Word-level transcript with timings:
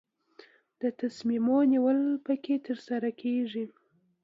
د 0.81 0.83
تصامیمو 0.99 1.57
نیول 1.71 1.99
پکې 2.25 2.55
ترسره 2.67 3.09
کیږي. 3.21 3.65